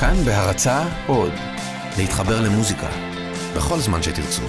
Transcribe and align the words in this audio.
כאן 0.00 0.14
בהרצה 0.24 1.06
עוד, 1.06 1.32
להתחבר 1.98 2.40
למוזיקה, 2.40 2.88
בכל 3.56 3.78
זמן 3.78 4.02
שתרצו. 4.02 4.42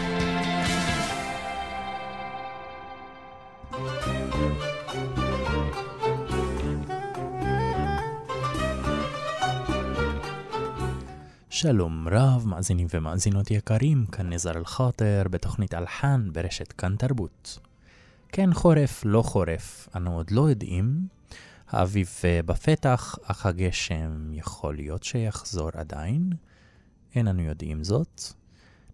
שלום 11.50 12.08
רב, 12.12 12.48
מאזינים 12.48 12.88
ומאזינות 12.94 13.52
יקרים, 13.52 14.06
כאן 14.06 14.34
נזר 14.34 14.58
אל-חאטר 14.58 15.24
בתוכנית 15.32 15.74
אלחן 15.74 16.30
ברשת 16.34 16.72
כאן 16.72 16.96
תרבות. 16.96 17.60
כן 18.32 18.54
חורף, 18.54 19.02
לא 19.06 19.22
חורף, 19.22 19.90
אנו 19.96 20.16
עוד 20.16 20.32
לא 20.32 20.50
יודעים. 20.50 21.20
האביב 21.70 22.10
אה, 22.24 22.40
בפתח, 22.46 23.16
אך 23.24 23.46
הגשם 23.46 24.34
יכול 24.34 24.76
להיות 24.76 25.04
שיחזור 25.04 25.70
עדיין. 25.74 26.30
אין 27.16 27.28
אנו 27.28 27.42
יודעים 27.42 27.84
זאת. 27.84 28.22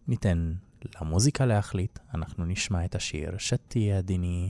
ניתן 0.08 0.54
למוזיקה 1.02 1.46
להחליט, 1.46 2.00
אנחנו 2.14 2.46
נשמע 2.46 2.86
את 2.86 2.96
השיר 2.96 3.38
שתי 3.38 3.92
עדיני 3.92 4.50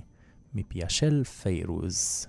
מפיה 0.53 0.89
של 0.89 1.23
פיירוז. 1.23 2.27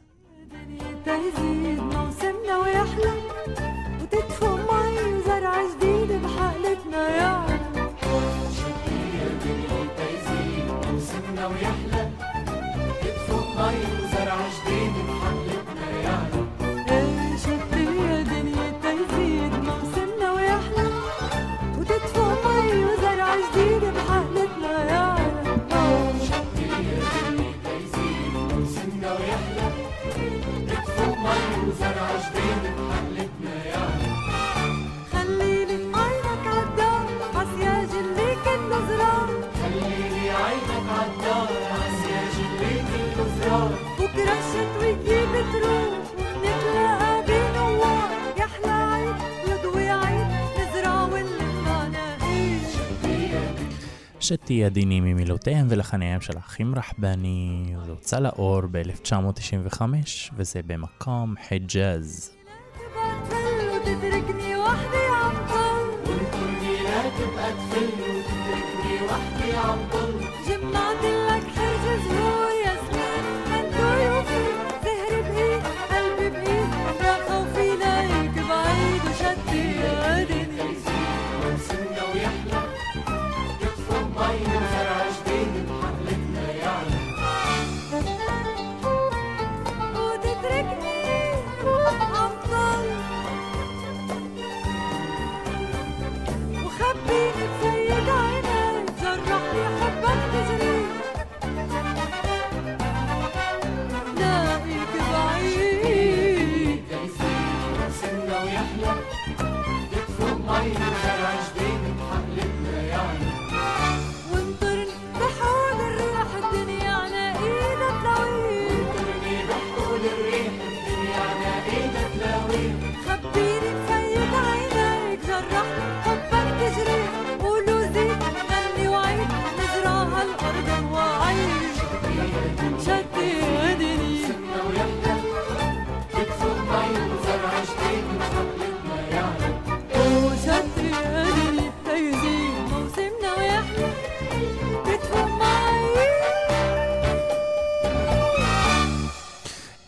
שתי 54.27 54.55
ידיני 54.55 55.01
ממילותיהם 55.01 55.67
ולחניהם 55.71 56.21
של 56.21 56.37
האחים 56.37 56.75
רחבני, 56.75 57.75
זה 57.85 57.91
הוצא 57.91 58.19
לאור 58.19 58.61
ב-1995, 58.71 59.81
וזה 60.37 60.61
במקום 60.67 61.35
חיג'אז. 61.49 62.37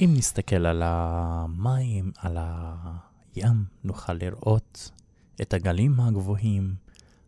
אם 0.00 0.10
נסתכל 0.16 0.66
על 0.66 0.82
המים, 0.84 2.12
על 2.19 2.36
הים, 2.41 3.64
נוכל 3.84 4.12
לראות 4.12 4.91
את 5.42 5.54
הגלים 5.54 6.00
הגבוהים, 6.00 6.75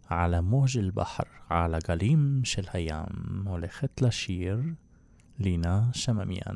על 0.08 0.34
המוז' 0.34 0.76
אל-בחר, 0.76 1.22
על 1.48 1.74
הגלים 1.74 2.40
של 2.44 2.64
הים, 2.72 3.44
הולכת 3.46 4.02
לשיר 4.02 4.60
לינה 5.38 5.82
שממיאן. 5.92 6.54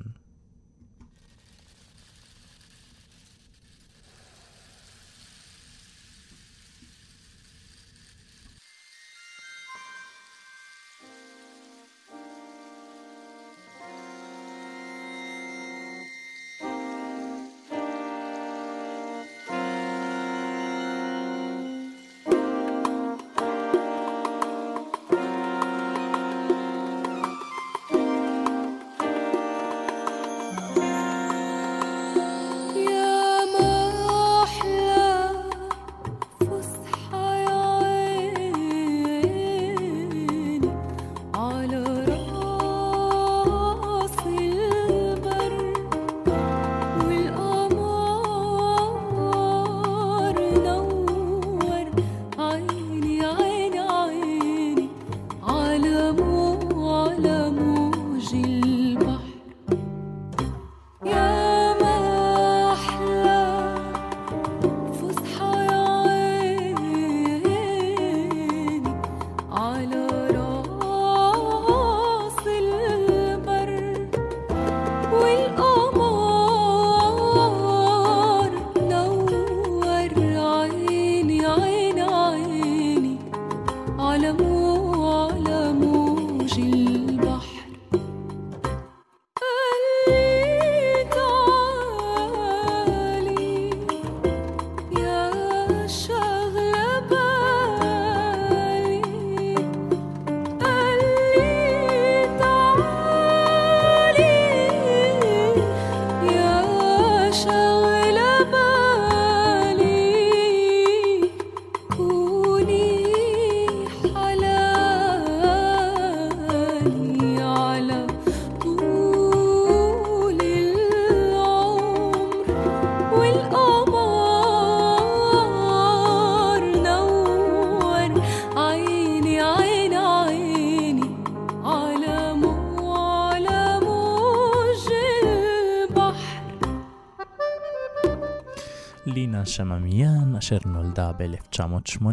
אשר 140.44 140.58
נולדה 140.66 141.12
ב-1980, 141.12 142.06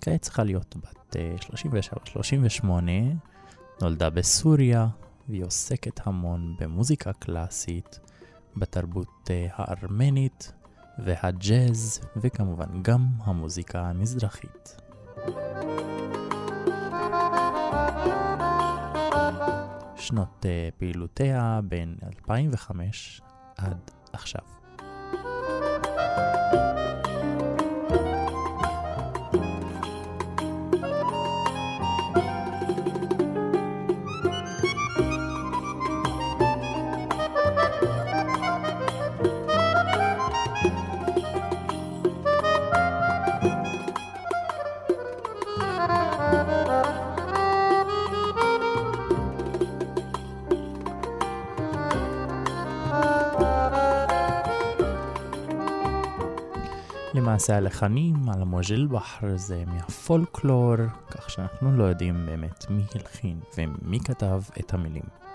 כעת 0.00 0.22
צריכה 0.22 0.44
להיות 0.44 0.76
בת 0.76 1.16
37-38, 2.62 2.66
נולדה 3.82 4.10
בסוריה, 4.10 4.88
והיא 5.28 5.44
עוסקת 5.44 6.06
המון 6.06 6.56
במוזיקה 6.60 7.12
קלאסית, 7.12 8.00
בתרבות 8.56 9.30
הארמנית 9.52 10.52
והג'אז, 10.98 12.00
וכמובן 12.16 12.82
גם 12.82 13.06
המוזיקה 13.18 13.80
המזרחית. 13.80 14.80
שנות 19.96 20.46
פעילותיה 20.78 21.60
בין 21.64 21.96
2005 22.02 23.20
עד 23.56 23.90
עכשיו. 24.12 24.57
למעשה 57.38 57.56
הלחנים 57.56 58.28
על 58.28 58.42
המוג'ל 58.42 58.86
בחר 58.86 59.36
זה 59.36 59.64
מהפולקלור, 59.66 60.74
כך 61.10 61.30
שאנחנו 61.30 61.76
לא 61.76 61.84
יודעים 61.84 62.26
באמת 62.26 62.66
מי 62.70 62.82
הלחין 62.94 63.40
ומי 63.58 64.00
כתב 64.00 64.42
את 64.60 64.74
המילים. 64.74 65.27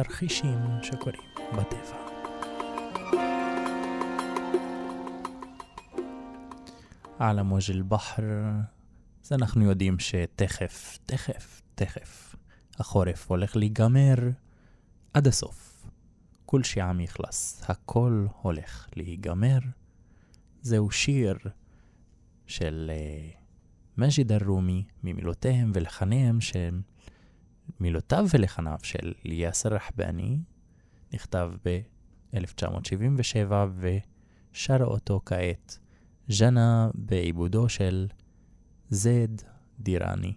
התרחישים 0.00 0.58
שקורים 0.82 1.20
בטבע. 1.52 1.96
על 7.18 7.38
המוג' 7.38 7.70
אל-בחר, 7.70 8.22
אז 9.24 9.32
אנחנו 9.32 9.64
יודעים 9.64 9.98
שתכף, 9.98 10.98
תכף, 11.06 11.62
תכף, 11.74 12.36
החורף 12.78 13.30
הולך 13.30 13.56
להיגמר 13.56 14.14
עד 15.14 15.26
הסוף. 15.26 15.86
כול 16.46 16.62
שעם 16.62 17.00
יכלס, 17.00 17.62
הכל 17.68 18.26
הולך 18.42 18.88
להיגמר. 18.96 19.58
זהו 20.62 20.90
שיר 20.90 21.36
של 22.46 22.90
uh, 22.90 23.38
מג'יד 23.96 24.32
א-רומי 24.32 24.84
ממילותיהם 25.04 25.70
ולחניהם 25.74 26.40
שהם 26.40 26.82
מילותיו 27.80 28.26
ולחניו 28.34 28.78
של 28.82 29.12
יאסר 29.24 29.68
רחבני 29.68 30.38
נכתב 31.12 31.52
ב-1977 31.64 33.52
ושרה 33.78 34.86
אותו 34.86 35.20
כעת 35.26 35.78
ז'נה 36.28 36.90
בעיבודו 36.94 37.68
של 37.68 38.06
זד 38.90 39.28
דיראני. 39.80 40.34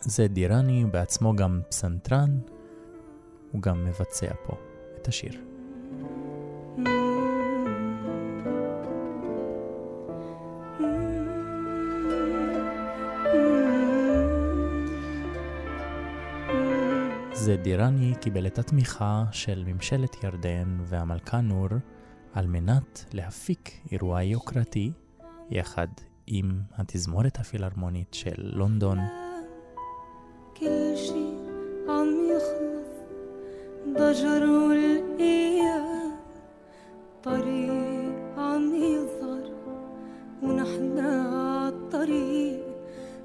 זד 0.00 0.32
דיראני 0.32 0.84
בעצמו 0.84 1.36
גם 1.36 1.60
פסנתרן, 1.68 2.40
הוא 3.52 3.62
גם 3.62 3.84
מבצע 3.84 4.32
פה 4.46 4.56
את 4.96 5.08
השיר. 5.08 5.49
זה 17.69 17.69
דיראני 17.69 18.13
קיבל 18.21 18.47
את 18.47 18.59
התמיכה 18.59 19.23
של 19.31 19.63
ממשלת 19.67 20.23
ירדן 20.23 20.77
והמלכה 20.81 21.41
נור 21.41 21.67
על 22.33 22.47
מנת 22.47 23.05
להפיק 23.13 23.71
אירוע 23.91 24.23
יוקרתי 24.23 24.91
יחד 25.49 25.87
עם 26.27 26.59
התזמורת 26.77 27.39
הפילהרמונית 27.39 28.13
של 28.13 28.33
לונדון. 28.37 28.97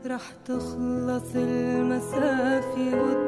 رح 0.06 0.32
تخلص 0.44 1.36
المسافة 1.36 2.94
والطريق 2.94 3.23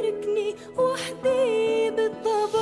تتركني 0.00 0.54
وحدي 0.76 1.90
بالضباب 1.96 2.52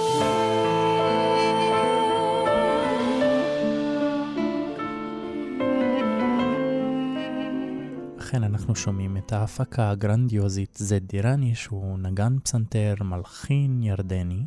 אכן 8.18 8.45
אנחנו 8.45 8.76
שומעים 8.76 9.16
את 9.16 9.33
ההפקה 9.33 9.90
הגרנדיוזית 9.90 10.76
זד 10.78 11.07
דיראני 11.07 11.54
שהוא 11.54 11.99
נגן 11.99 12.38
פסנתר 12.45 12.95
מלחין 13.00 13.83
ירדני, 13.83 14.42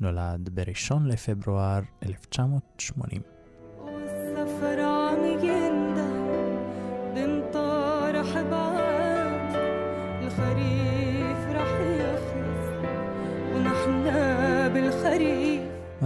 נולד 0.00 0.48
בראשון 0.54 1.06
לפברואר 1.06 1.80
1980. 2.02 3.35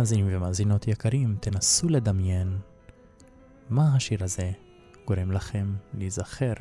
מאזינים 0.01 0.27
ומאזינות 0.31 0.89
יקרים, 0.89 1.37
תנסו 1.41 1.89
לדמיין 1.89 2.59
מה 3.71 3.97
השיר 3.97 4.25
הזה 4.25 4.51
גורם 5.07 5.33
לכם 5.33 5.67
להיזכר 5.95 6.53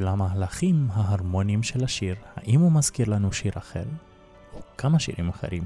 למהלכים 0.00 0.88
ההרמוניים 0.92 1.62
של 1.62 1.84
השיר, 1.84 2.14
האם 2.36 2.60
הוא 2.60 2.72
מזכיר 2.72 3.10
לנו 3.10 3.32
שיר 3.32 3.52
אחר, 3.56 3.84
או 4.54 4.60
כמה 4.78 4.98
שירים 4.98 5.28
אחרים. 5.28 5.64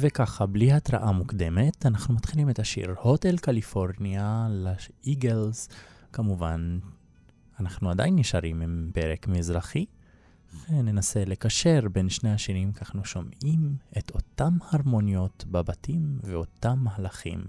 וככה, 0.00 0.46
בלי 0.46 0.72
התראה 0.72 1.12
מוקדמת, 1.12 1.86
אנחנו 1.86 2.14
מתחילים 2.14 2.50
את 2.50 2.58
השיר 2.58 2.94
הוטל 3.02 3.38
קליפורניה 3.38 4.48
לאיגלס. 4.50 5.68
כמובן, 6.12 6.78
אנחנו 7.60 7.90
עדיין 7.90 8.16
נשארים 8.16 8.60
עם 8.60 8.90
פרק 8.94 9.28
מזרחי. 9.28 9.84
ננסה 10.70 11.24
לקשר 11.24 11.80
בין 11.92 12.08
שני 12.08 12.32
השירים, 12.32 12.72
כך 12.72 12.82
אנחנו 12.82 13.04
שומעים 13.04 13.76
את 13.98 14.10
אותם 14.10 14.52
הרמוניות 14.70 15.44
בבתים 15.50 16.18
ואותם 16.22 16.78
מהלכים. 16.78 17.44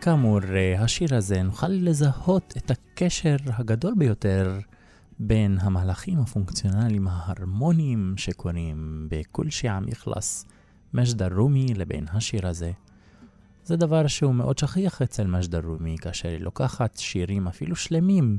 כאמור, 0.00 0.38
השיר 0.78 1.14
הזה 1.14 1.42
נוכל 1.42 1.68
לזהות 1.68 2.54
את 2.56 2.70
הקשר 2.70 3.36
הגדול 3.46 3.94
ביותר 3.98 4.58
בין 5.18 5.58
המהלכים 5.60 6.18
הפונקציונליים 6.18 7.08
ההרמוניים 7.08 8.14
שקורים 8.16 9.08
ב 9.10 9.23
كل 9.23 9.50
شي 9.50 9.73
عم 9.73 9.88
يخلص 9.88 10.44
מג'דה 10.94 11.28
רומי 11.28 11.66
לבין 11.74 12.04
השיר 12.12 12.46
הזה. 12.46 12.72
זה 13.64 13.76
דבר 13.76 14.06
שהוא 14.06 14.34
מאוד 14.34 14.58
שכיח 14.58 15.02
אצל 15.02 15.26
מג'דה 15.26 15.58
רומי, 15.58 15.96
כאשר 16.00 16.28
היא 16.28 16.40
לוקחת 16.40 16.96
שירים 16.96 17.46
אפילו 17.46 17.76
שלמים 17.76 18.38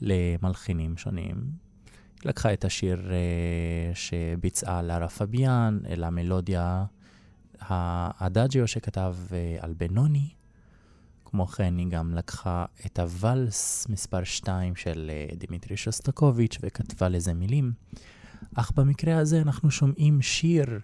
למלחינים 0.00 0.96
שונים. 0.96 1.36
היא 1.36 2.28
לקחה 2.28 2.52
את 2.52 2.64
השיר 2.64 2.98
uh, 2.98 3.94
שביצעה 3.94 4.82
לארה 4.82 5.08
פביאן, 5.08 5.78
אל 5.88 6.04
המלודיה 6.04 6.84
האדאג'יו 7.60 8.68
שכתב 8.68 9.16
uh, 9.28 9.64
אלבינוני. 9.64 10.35
כמו 11.30 11.46
כן, 11.46 11.78
היא 11.78 11.88
גם 11.90 12.14
לקחה 12.14 12.64
את 12.86 12.98
הוואלס 12.98 13.86
מספר 13.88 14.24
2 14.24 14.76
של 14.76 15.10
uh, 15.32 15.36
דימיטרי 15.36 15.76
שוסטקוביץ' 15.76 16.58
וכתבה 16.62 17.08
לזה 17.08 17.34
מילים. 17.34 17.72
אך 18.54 18.72
במקרה 18.76 19.18
הזה 19.18 19.42
אנחנו 19.42 19.70
שומעים 19.70 20.22
שיר 20.22 20.80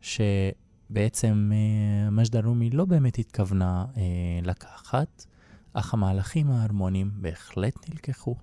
שבעצם 0.00 1.52
uh, 1.52 2.10
מג'דה 2.10 2.40
רומי 2.40 2.70
לא 2.70 2.84
באמת 2.84 3.18
התכוונה 3.18 3.84
uh, 3.94 3.98
לקחת, 4.46 5.24
אך 5.72 5.94
המהלכים 5.94 6.50
ההרמוניים 6.50 7.10
בהחלט 7.14 7.90
נלקחו. 7.90 8.36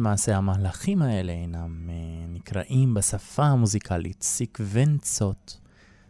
למעשה 0.00 0.36
המהלכים 0.36 1.02
האלה 1.02 1.32
אינם 1.32 1.88
uh, 1.88 1.92
נקראים 2.28 2.94
בשפה 2.94 3.44
המוזיקלית 3.44 4.22
סיקוונצות. 4.22 5.60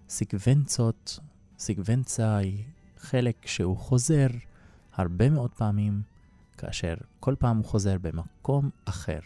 סיקוונצות, 0.09 1.19
סיקוונצה 1.59 2.37
היא 2.37 2.65
חלק 2.99 3.47
שהוא 3.47 3.77
חוזר 3.77 4.27
הרבה 4.95 5.31
מאוד 5.31 5.51
פעמים, 5.51 6.03
כאשר 6.59 6.95
כל 7.21 7.35
פעם 7.39 7.57
הוא 7.57 7.65
חוזר 7.65 7.97
במקום 8.03 8.71
אחר. 8.85 9.21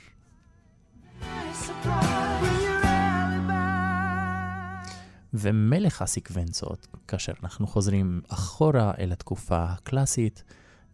ומלך 5.35 6.03
הסיקוונצות, 6.03 6.87
כאשר 7.09 7.33
אנחנו 7.43 7.67
חוזרים 7.67 8.21
אחורה 8.29 8.93
אל 8.99 9.13
התקופה 9.13 9.65
הקלאסית, 9.65 10.45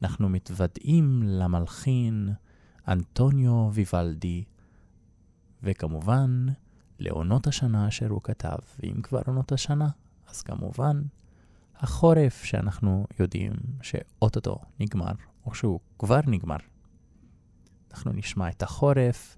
אנחנו 0.02 0.28
מתוודעים 0.28 1.22
למלחין, 1.22 2.28
אנטוניו 2.90 3.70
ויוולדי, 3.72 4.44
וכמובן, 5.62 6.46
לעונות 6.98 7.46
השנה 7.46 7.88
אשר 7.88 8.08
הוא 8.08 8.20
כתב, 8.22 8.56
ואם 8.78 9.02
כבר 9.02 9.20
עונות 9.26 9.52
השנה, 9.52 9.88
אז 10.28 10.42
כמובן, 10.42 11.02
החורף 11.76 12.44
שאנחנו 12.44 13.06
יודעים 13.18 13.52
שאו-טו-טו 13.82 14.56
נגמר, 14.80 15.12
או 15.46 15.54
שהוא 15.54 15.80
כבר 15.98 16.20
נגמר. 16.26 16.56
אנחנו 17.90 18.12
נשמע 18.12 18.48
את 18.48 18.62
החורף 18.62 19.36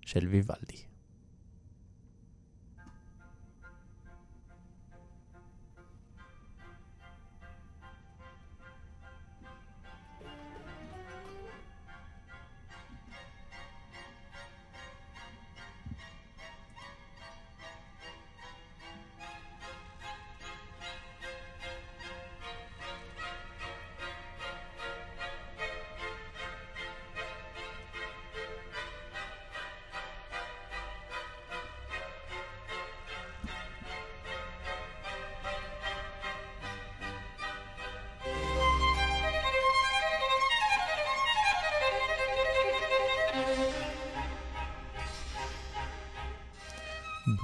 של 0.00 0.28
ויוולדי. 0.28 0.93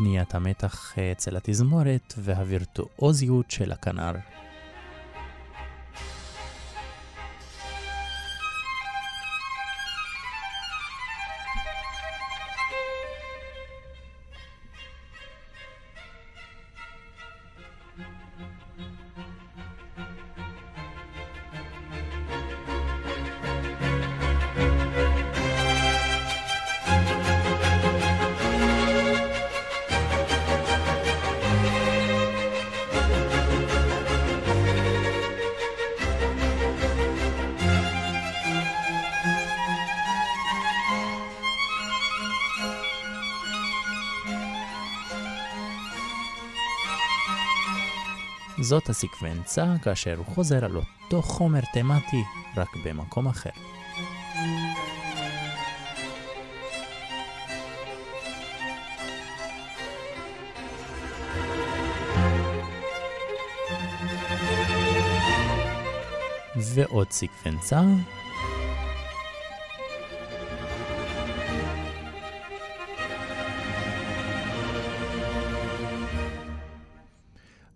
בניית 0.01 0.35
המתח 0.35 0.99
אצל 1.13 1.37
התזמורת 1.37 2.15
והווירטואוזיות 2.19 3.51
של 3.51 3.73
הכנר. 3.73 4.13
הסקוונצה 48.91 49.75
כאשר 49.83 50.15
הוא 50.17 50.27
חוזר 50.27 50.65
על 50.65 50.77
אותו 50.77 51.23
חומר 51.23 51.61
תמטי, 51.73 52.23
רק 52.57 52.69
במקום 52.85 53.27
אחר. 53.27 53.51
ועוד 66.75 67.11
סקוונצה 67.11 67.81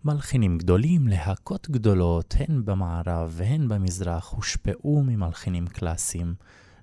מלחינים 0.06 0.58
גדולים, 0.58 1.08
להקות 1.08 1.70
גדולות, 1.70 2.34
הן 2.38 2.64
במערב 2.64 3.32
והן 3.36 3.68
במזרח, 3.68 4.32
הושפעו 4.32 5.02
ממלחינים 5.06 5.66
קלאסיים. 5.66 6.34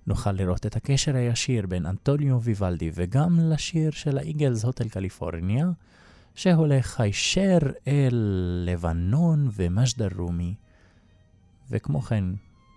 נוכל 0.07 0.31
לראות 0.31 0.65
את 0.65 0.75
הקשר 0.75 1.15
הישיר 1.15 1.67
בין 1.67 1.85
אנטוניו 1.85 2.41
ויוולדי 2.41 2.91
וגם 2.93 3.39
לשיר 3.39 3.91
של 3.91 4.17
האיגלס, 4.17 4.65
הוטל 4.65 4.89
קליפורניה, 4.89 5.65
שהולך 6.35 6.99
הישר 6.99 7.59
אל 7.87 8.15
לבנון 8.65 9.49
ומג'דה 9.53 10.07
רומי, 10.17 10.55
וכמו 11.69 12.01
כן, 12.01 12.23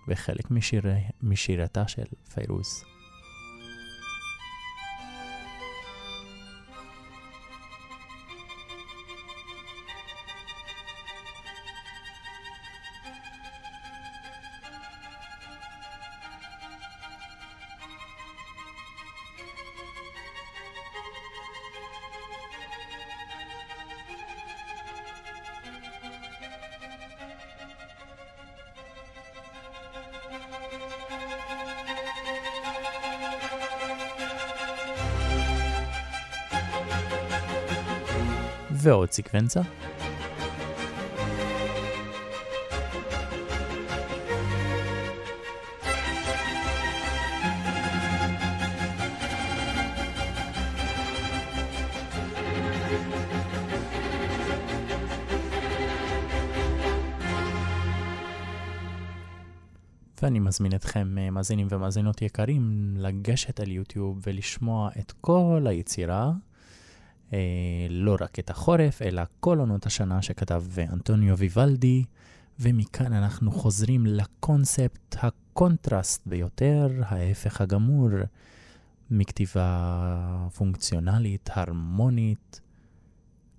בחלק 0.07 0.51
משיר... 0.51 0.83
משירתה 1.23 1.87
של 1.87 2.05
פיירוז. 2.33 2.94
Sequenza. 39.15 39.63
ואני 60.25 60.39
מזמין 60.39 60.75
אתכם, 60.75 61.17
אה, 61.17 61.29
מאזינים 61.29 61.67
ומאזינות 61.69 62.21
יקרים, 62.21 62.93
לגשת 62.97 63.59
על 63.59 63.71
יוטיוב 63.71 64.21
ולשמוע 64.27 64.89
את 64.99 65.11
כל 65.21 65.65
היצירה. 65.69 66.31
לא 67.89 68.17
רק 68.21 68.39
את 68.39 68.49
החורף, 68.49 69.01
אלא 69.01 69.21
כל 69.39 69.59
עונות 69.59 69.85
השנה 69.85 70.21
שכתב 70.21 70.63
אנטוניו 70.93 71.37
ויוולדי, 71.37 72.03
ומכאן 72.59 73.13
אנחנו 73.13 73.51
חוזרים 73.51 74.05
לקונספט 74.05 75.15
הקונטרסט 75.19 76.27
ביותר, 76.27 76.87
ההפך 77.05 77.61
הגמור 77.61 78.09
מכתיבה 79.11 80.47
פונקציונלית, 80.55 81.49
הרמונית, 81.53 82.61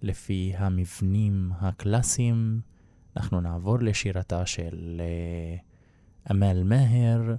לפי 0.02 0.52
המבנים 0.56 1.52
הקלאסיים. 1.60 2.60
אנחנו 3.16 3.40
נעבור 3.40 3.78
לשירתה 3.78 4.46
של 4.46 5.00
uh, 5.00 6.30
אמל 6.30 6.62
מאהר, 6.62 7.34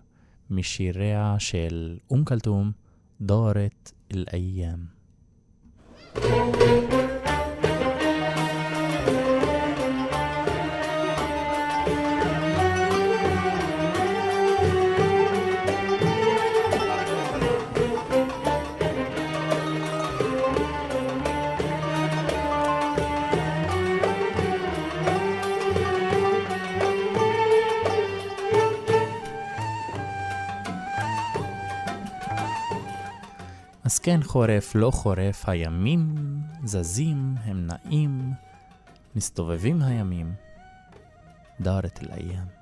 משיריה 0.49 1.35
של 1.39 1.97
אום 2.11 2.23
כלתום, 2.25 2.71
דורת 3.21 3.91
אל-איאם. 4.13 4.96
Thank 6.19 6.62
you 6.62 6.87
כן 34.08 34.24
חורף, 34.24 34.76
לא 34.76 34.91
חורף, 34.91 35.50
הימים 35.50 36.15
זזים, 36.63 37.36
הם 37.43 37.67
נעים, 37.67 38.32
מסתובבים 39.15 39.82
הימים. 39.82 40.34
דארת 41.62 42.00
אל-איאם. 42.04 42.57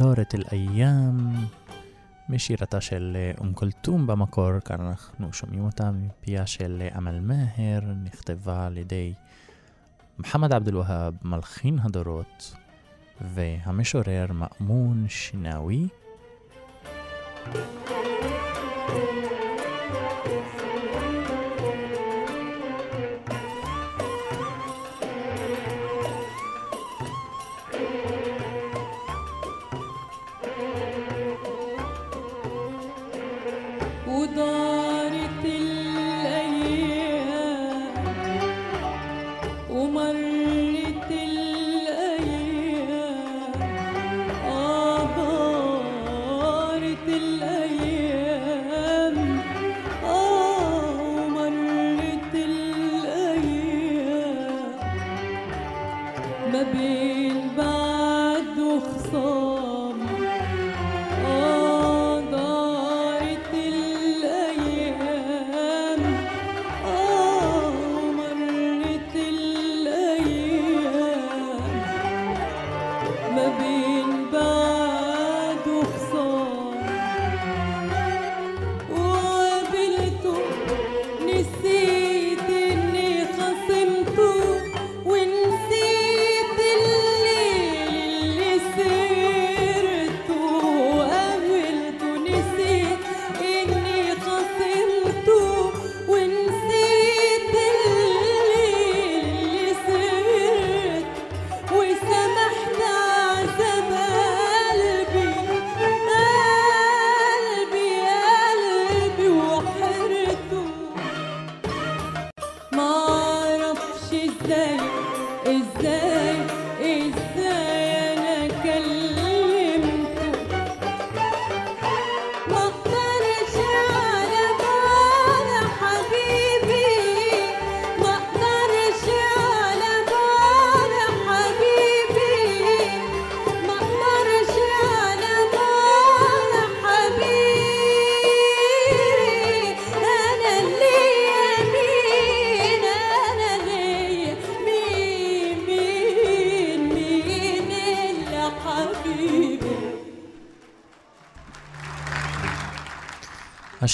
דורת 0.00 0.34
אל-איאם, 0.34 1.34
משירתה 2.28 2.80
של 2.80 3.16
אה, 3.16 3.32
אום 3.38 3.52
כולתום 3.54 4.06
במקור, 4.06 4.60
כאן 4.64 4.80
אנחנו 4.80 5.32
שומעים 5.32 5.64
אותה 5.64 5.90
מפיה 5.90 6.46
של 6.46 6.82
אה, 6.82 6.98
אמל 6.98 7.20
מאהר, 7.20 7.80
נכתבה 8.04 8.66
על 8.66 8.78
ידי 8.78 9.14
מוחמד 10.18 10.52
עבד 10.52 10.68
אל-והאב, 10.68 11.14
מלחין 11.24 11.78
הדורות, 11.82 12.54
והמשורר 13.20 14.26
מאמון 14.32 15.06
שנאווי. 15.08 15.88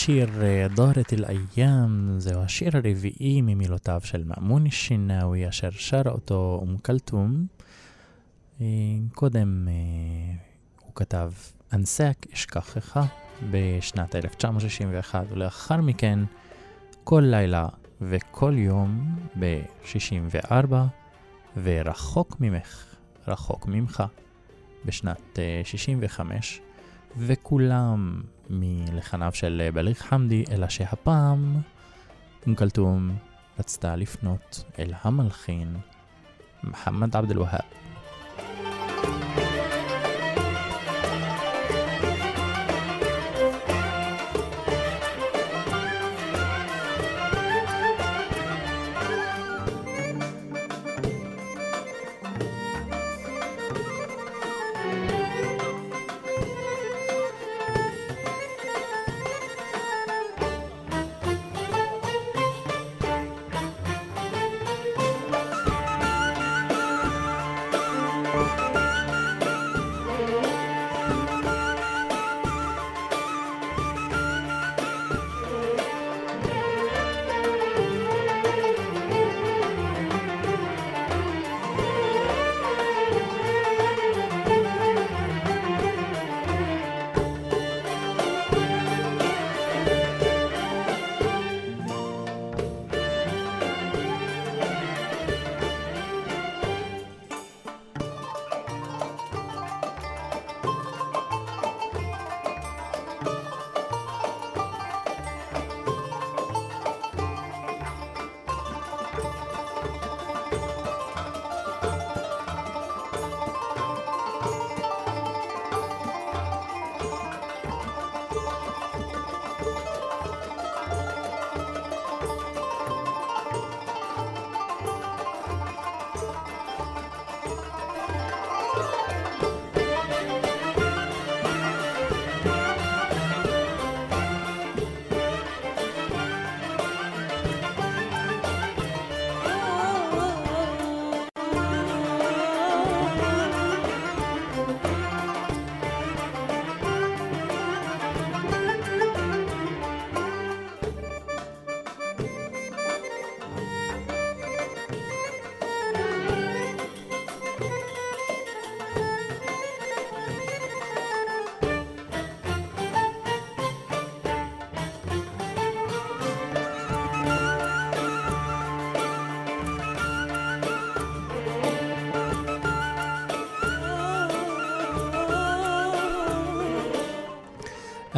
השיר 0.06 0.42
אה, 0.42 0.66
דורת 0.74 1.12
אל-איאם 1.12 2.18
זהו 2.18 2.42
השיר 2.42 2.76
הרביעי 2.76 3.40
ממילותיו 3.42 4.00
של 4.04 4.24
מאמון 4.24 4.70
שינאווי 4.70 5.48
אשר 5.48 5.70
שרה 5.70 6.12
אותו 6.12 6.58
אום 6.62 6.76
כלתום. 6.78 7.46
אה, 8.60 8.66
קודם 9.14 9.68
אה, 9.68 9.72
הוא 10.80 10.92
כתב 10.94 11.32
אנסק 11.72 12.14
אשכחך 12.34 13.00
בשנת 13.50 14.16
1961 14.16 15.24
ולאחר 15.30 15.76
מכן 15.76 16.18
כל 17.04 17.22
לילה 17.26 17.68
וכל 18.00 18.54
יום 18.56 19.16
ב-64 19.38 20.74
ורחוק 21.62 22.36
ממך, 22.40 22.96
רחוק 23.28 23.66
ממך 23.66 24.02
בשנת 24.84 25.38
65 25.64 26.60
וכולם 27.18 28.22
מלחניו 28.50 29.31
של 29.35 29.68
בליך 29.74 30.02
חמדי, 30.02 30.44
אלא 30.50 30.68
שהפעם 30.68 31.61
אום 32.46 32.55
כלתום 32.55 33.16
רצתה 33.59 33.96
לפנות 33.96 34.64
אל 34.79 34.92
המלחין 35.02 35.76
מוחמד 36.64 37.16
עבד 37.16 37.31
אל-והאב. 37.31 37.86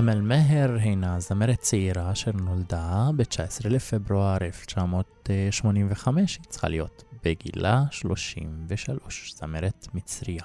אמל 0.09 0.21
מהר 0.21 0.77
הינה 0.81 1.21
זמרת 1.21 1.59
צעירה 1.59 2.12
אשר 2.12 2.31
נולדה 2.33 3.11
ב-19 3.16 3.68
לפברואר 3.68 4.37
1985, 4.40 6.37
היא 6.37 6.44
צריכה 6.49 6.68
להיות 6.68 7.05
בגילה 7.25 7.83
33, 7.90 9.35
זמרת 9.37 9.87
מצריה. 9.94 10.42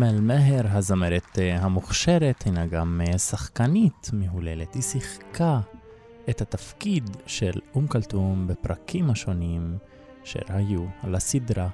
אמל 0.00 0.20
מאהר, 0.20 0.66
הזמרת 0.66 1.38
המוכשרת, 1.52 2.42
הינה 2.42 2.66
גם 2.66 3.00
אה, 3.06 3.18
שחקנית 3.18 4.10
מהוללת. 4.12 4.74
היא 4.74 4.82
שיחקה 4.82 5.60
את 6.30 6.40
התפקיד 6.40 7.16
של 7.26 7.52
אום 7.74 7.86
כלתום 7.86 8.46
בפרקים 8.46 9.10
השונים 9.10 9.78
שהיו 10.24 10.84
על 11.02 11.14
הסדרה 11.14 11.68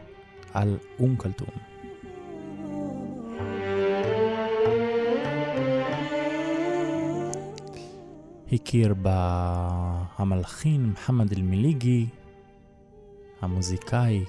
על 0.53 0.79
אום 0.99 1.17
כלתום. 1.17 1.49
הכיר 8.53 8.95
בה 8.95 9.19
המלחין 10.17 10.85
מוחמד 10.91 11.33
אל-מיליגי, 11.33 12.07
המוזיקאי 13.41 14.25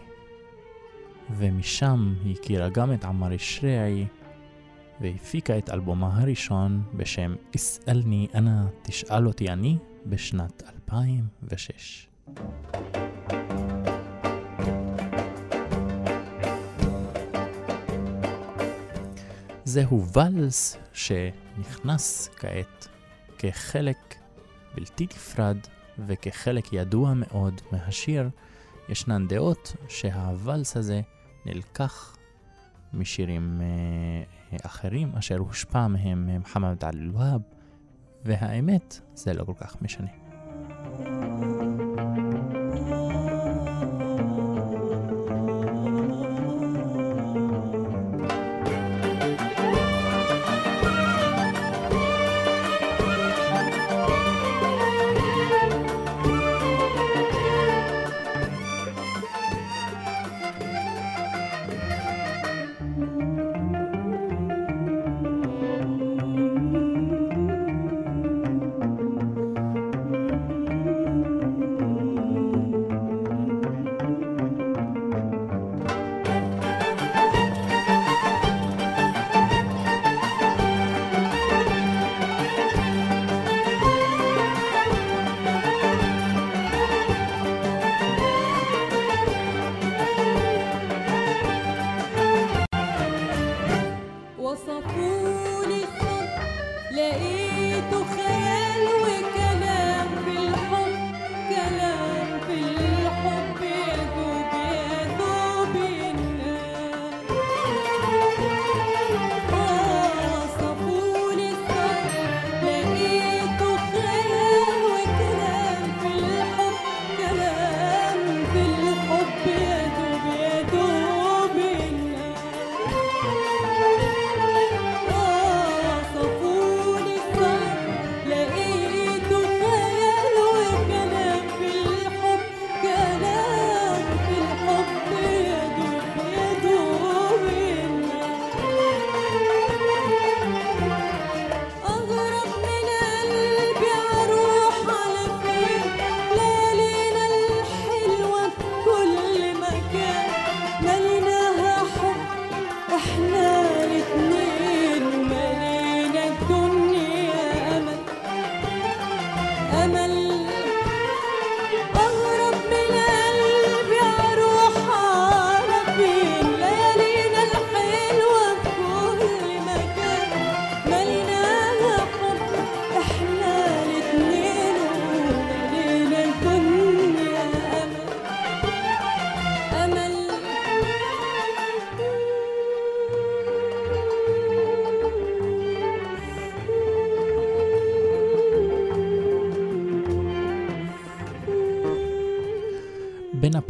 ומשם 1.31 2.13
היא 2.23 2.35
הכירה 2.39 2.69
גם 2.69 2.93
את 2.93 3.05
עמר 3.05 3.37
שריעי 3.37 4.05
והפיקה 5.01 5.57
את 5.57 5.69
אלבומה 5.69 6.21
הראשון 6.21 6.83
בשם 6.93 7.35
"אסאלני 7.55 8.27
אנא 8.35 8.61
תשאל 8.81 9.27
אותי 9.27 9.49
אני" 9.49 9.77
בשנת 10.05 10.63
2006. 10.75 12.07
זהו 19.65 20.05
ואלס 20.13 20.77
שנכנס 20.93 22.29
כעת 22.37 22.87
כחלק 23.37 24.15
בלתי 24.75 25.05
נפרד 25.05 25.57
וכחלק 26.07 26.73
ידוע 26.73 27.13
מאוד 27.13 27.61
מהשיר, 27.71 28.29
ישנן 28.89 29.27
דעות 29.27 29.75
שהוואלס 29.87 30.77
הזה 30.77 31.01
נלקח 31.47 32.17
משירים 32.93 33.61
uh, 33.61 34.65
אחרים 34.65 35.11
אשר 35.15 35.37
הושפע 35.37 35.87
מהם 35.87 36.29
מוחמד 36.29 36.83
עלי-אלוהב, 36.83 37.41
והאמת, 38.25 38.99
זה 39.15 39.33
לא 39.33 39.43
כל 39.43 39.53
כך 39.59 39.81
משנה. 39.81 40.09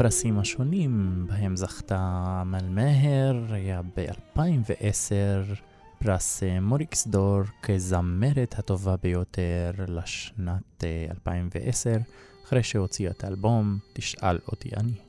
הפרסים 0.07 0.39
השונים 0.39 1.25
בהם 1.29 1.55
זכתה 1.55 2.39
אמל 2.41 2.69
מאהר 2.69 3.53
היה 3.53 3.81
ב-2010 3.81 5.55
פרס 5.99 6.43
אה, 6.43 6.59
מוריקס 6.59 7.07
דור 7.07 7.41
כזמרת 7.63 8.55
הטובה 8.57 8.95
ביותר 9.03 9.71
לשנת 9.87 10.83
2010, 11.11 11.89
אה, 11.89 11.97
אחרי 12.45 12.63
שהוציאה 12.63 13.11
את 13.11 13.23
האלבום 13.23 13.77
"תשאל 13.93 14.39
אותי 14.47 14.69
אני". 14.77 15.06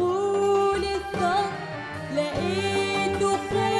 قول 0.00 0.84
الثق 0.84 1.50
لقيته 2.16 3.36
خير 3.50 3.79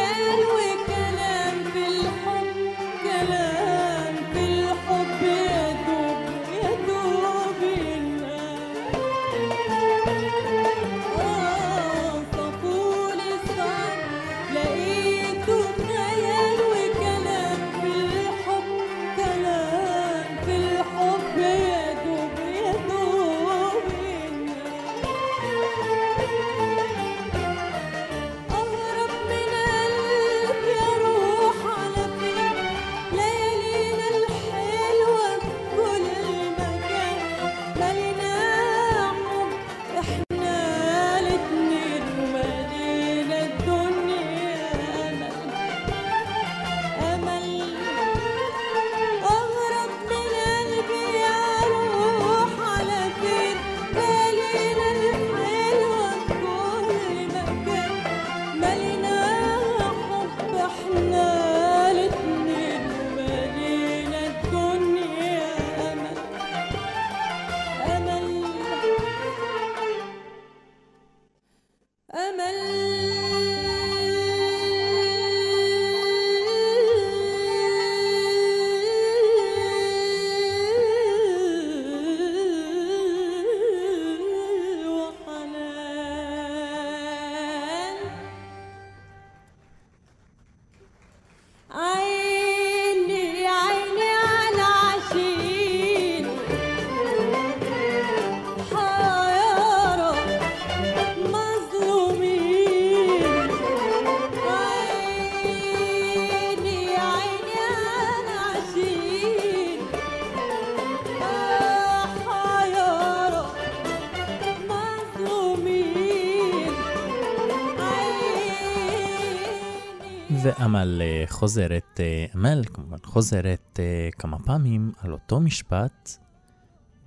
אמל 122.34 122.62
כמובן 122.72 122.98
חוזרת 123.04 123.80
אה, 123.80 124.08
כמה 124.18 124.38
פעמים 124.38 124.92
על 124.98 125.12
אותו 125.12 125.40
משפט 125.40 126.10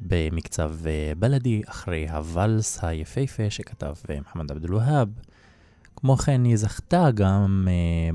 במקצב 0.01 0.73
בלדי 1.19 1.61
אחרי 1.65 2.09
הוואלס 2.09 2.83
היפהפה 2.83 3.49
שכתב 3.49 3.93
מוחמד 4.17 4.51
עבד 4.51 4.65
אל-והאב. 4.65 5.09
כמו 5.95 6.17
כן 6.17 6.43
היא 6.43 6.57
זכתה 6.57 7.11
גם 7.11 7.67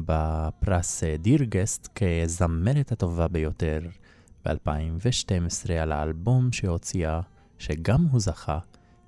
בפרס 0.07 1.03
דירגסט 1.18 1.89
כזמרת 1.95 2.93
הטובה 2.93 3.28
ביותר 3.28 3.80
ב-2012 4.45 5.72
על 5.80 5.93
האלבום 5.93 6.53
שהוציאה, 6.53 7.20
שגם 7.59 8.07
הוא 8.11 8.20
זכה 8.20 8.59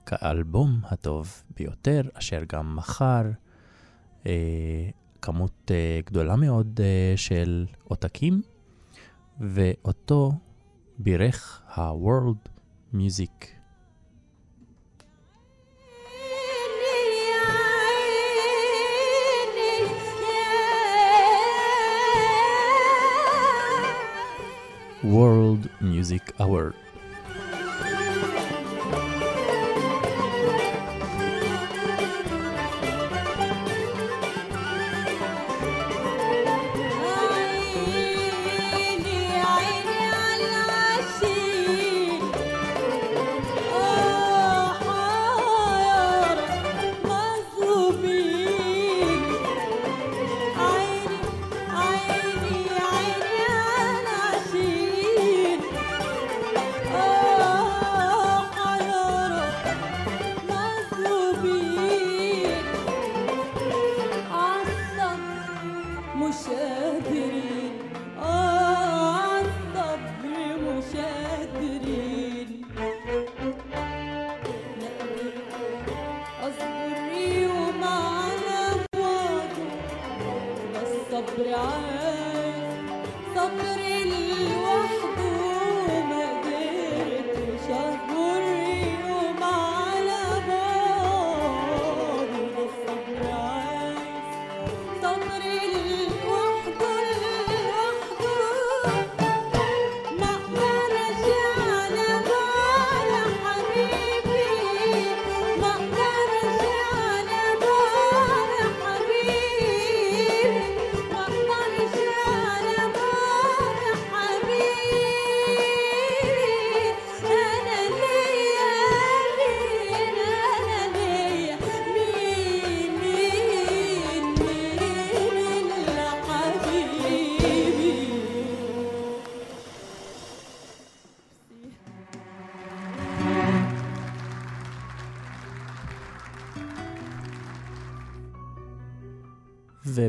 כאלבום 0.07 0.81
הטוב 0.85 1.43
ביותר, 1.57 2.03
אשר 2.15 2.41
גם 2.53 2.77
מכר 2.77 3.23
כמות 5.23 5.71
uh, 5.71 6.07
גדולה 6.07 6.37
מאוד 6.37 6.81
uh, 6.81 7.17
של 7.17 7.67
עותקים, 7.85 8.43
ואותו 9.41 10.33
בירך 10.99 11.63
ה-World 11.75 12.49
Music 12.95 13.47
World 25.03 25.69
Music 25.81 26.25
Award. 26.39 26.90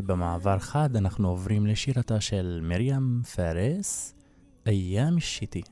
ובמעבר 0.02 0.58
חד 0.58 0.96
אנחנו 0.96 1.28
עוברים 1.28 1.66
לשירתה 1.66 2.20
של 2.20 2.60
מרים 2.62 3.22
פארס, 3.34 4.14
איים 4.66 5.20
שיטי. 5.20 5.62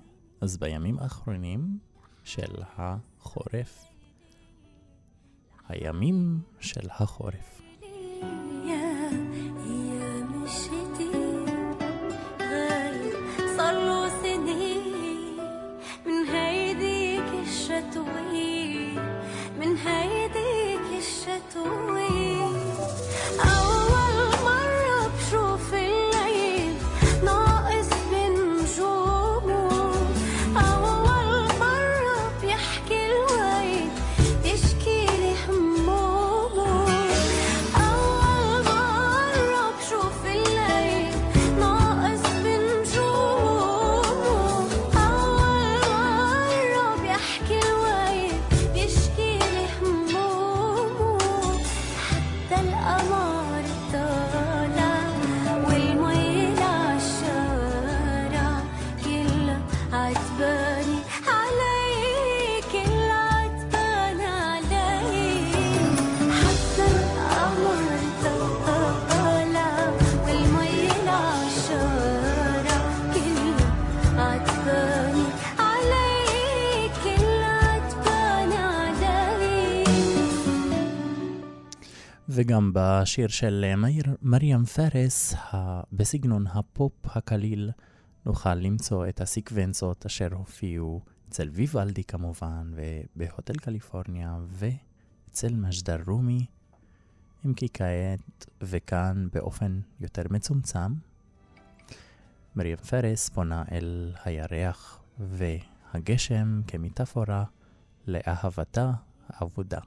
אז 0.40 0.56
בימים 0.56 0.98
האחרונים 0.98 1.78
של 2.24 2.54
החורף. 2.76 3.84
הימים 5.68 6.40
של 6.60 6.88
החורף. 6.90 7.60
Yeah. 7.82 8.79
גם 82.50 82.70
בשיר 82.74 83.28
של 83.28 83.64
אה, 83.68 83.76
מאיר, 83.76 84.04
מרים 84.22 84.64
פרס 84.64 85.34
בסגנון 85.92 86.46
הפופ 86.46 86.92
הקליל, 87.04 87.70
נוכל 88.26 88.54
למצוא 88.54 89.08
את 89.08 89.20
הסקוונצות 89.20 90.06
אשר 90.06 90.28
הופיעו 90.34 91.00
אצל 91.28 91.48
ויוולדי 91.52 92.04
כמובן, 92.04 92.72
ובהוטל 92.74 93.52
קליפורניה, 93.52 94.38
ואצל 94.48 95.54
מג'דר 95.54 95.98
רומי, 96.06 96.46
אם 97.46 97.54
כי 97.54 97.68
כעת 97.74 98.46
וכאן 98.62 99.28
באופן 99.32 99.80
יותר 100.00 100.22
מצומצם. 100.30 100.94
מרים 102.56 102.76
פרס 102.76 103.28
פונה 103.28 103.64
אל 103.72 104.12
הירח 104.24 105.02
והגשם 105.18 106.60
כמטאפורה 106.66 107.44
לאהבתה 108.06 108.92
אבודה. 109.42 109.80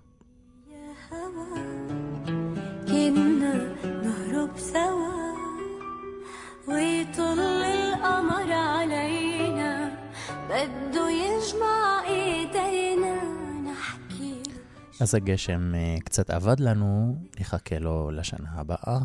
Yeah, 0.68 1.73
كنا 2.93 3.75
نهرب 3.85 4.59
سوا 4.59 5.29
ويطل 6.69 7.39
القمر 7.41 8.53
علينا 8.53 9.99
بده 10.49 11.11
يجمع 11.11 12.03
ايدينا 12.07 13.23
نحكي 13.71 14.43
אז 15.01 15.15
הגשם 15.15 15.75
אה, 15.75 15.97
קצת 16.05 16.31
אבד 16.31 16.61
לנו, 16.61 17.17
נחכה 17.41 17.79
לו 17.79 18.11
לשנה 18.11 18.51
הבאה, 18.53 18.99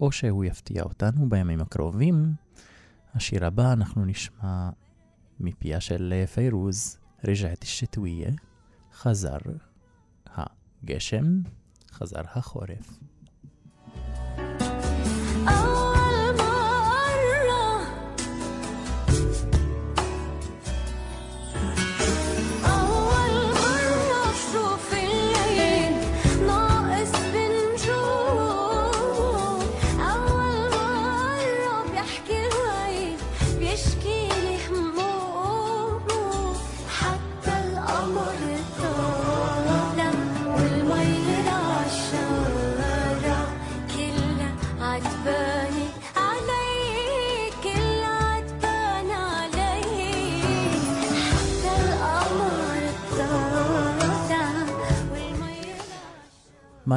או 0.00 0.12
שהוא 0.12 0.44
יפתיע 0.44 0.82
אותנו 0.82 1.28
בימים 1.28 1.60
הקרובים. 1.60 2.34
השיר 3.14 3.46
הבא 3.46 3.72
אנחנו 3.72 4.04
נשמע 4.04 4.70
מפיה 5.40 5.80
של 5.80 6.14
אה, 6.16 6.26
פיירוז, 6.26 6.98
רג'עת 7.24 7.62
השתוויה, 7.62 8.30
חזר 8.94 9.38
הגשם, 10.26 11.24
חזר 11.97 12.21
החורף. 12.33 12.99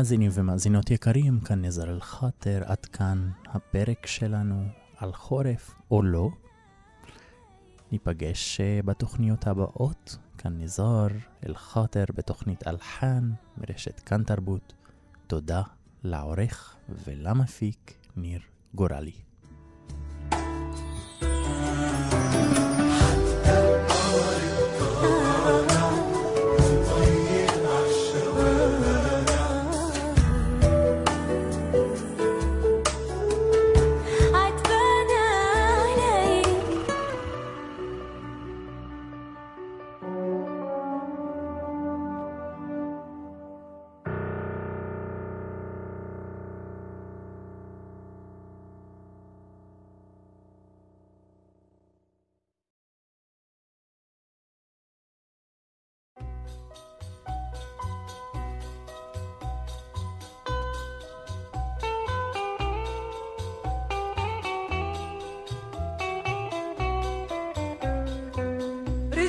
מאזינים 0.00 0.30
ומאזינות 0.34 0.90
יקרים, 0.90 1.40
כאן 1.40 1.64
נזר 1.64 1.90
אל-חאטר, 1.90 2.62
עד 2.64 2.86
כאן 2.86 3.30
הפרק 3.46 4.06
שלנו 4.06 4.64
על 4.96 5.12
חורף 5.12 5.74
או 5.90 6.02
לא. 6.02 6.30
ניפגש 7.92 8.60
אה, 8.60 8.80
בתוכניות 8.84 9.46
הבאות, 9.46 10.16
כאן 10.38 10.62
נזר 10.62 11.06
אל-חאטר 11.46 12.04
בתוכנית 12.14 12.66
אלחן 12.66 13.30
מרשת 13.58 14.00
כאן 14.00 14.24
תרבות. 14.24 14.72
תודה 15.26 15.62
לעורך 16.04 16.76
ולמפיק 16.88 17.94
ניר 18.16 18.40
גורלי. 18.74 19.29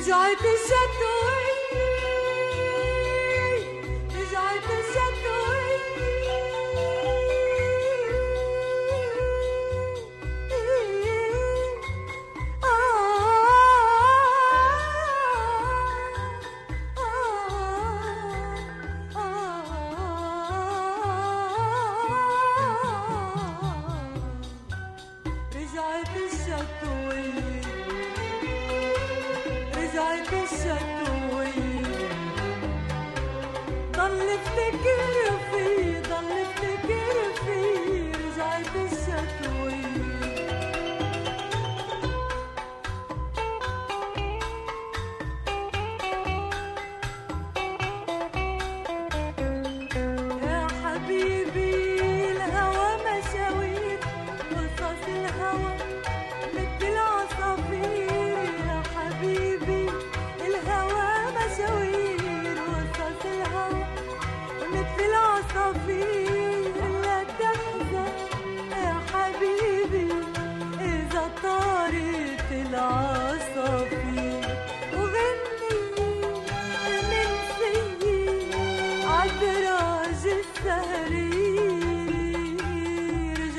رجعت 0.01 0.41
الشتوي 0.41 1.20
رجعت 1.20 1.20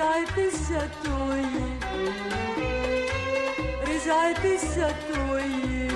رجعت 0.04 0.38
الشتوية 0.38 1.80
رزعت 3.88 4.46
الزتوية 4.46 5.88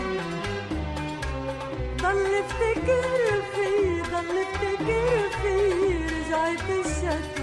ضل 2.02 2.26
افتكر 2.36 3.42
في 3.56 4.02
ضل 4.02 4.38
افتكر 4.38 5.30
في 5.42 5.56
رزعت 6.06 6.70
الزتوية 6.70 7.37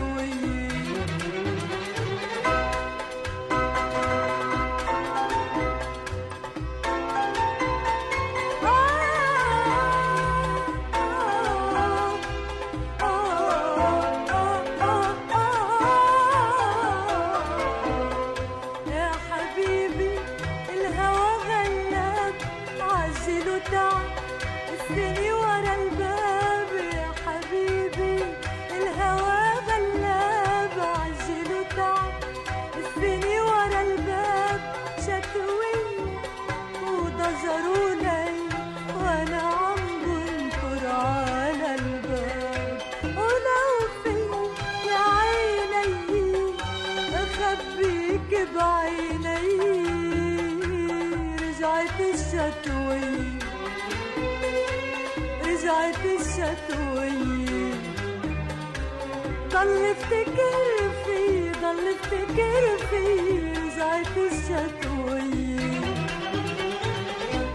فكر 62.15 62.87
فيه 62.91 63.53
رجعت 63.53 64.17
الشتوية 64.17 65.81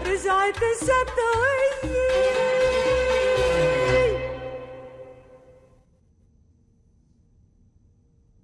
رجعت 0.06 0.56
الشتوية 0.72 1.19